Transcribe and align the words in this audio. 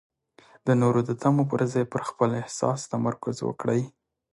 د 0.65 0.67
نورو 0.81 0.99
د 1.09 1.11
تمو 1.21 1.43
پر 1.51 1.61
ځای 1.71 1.83
پر 1.93 2.01
خپل 2.09 2.29
احساس 2.41 2.79
تمرکز 2.93 3.35
وکړئ. 3.43 3.81